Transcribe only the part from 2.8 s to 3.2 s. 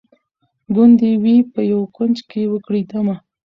دمه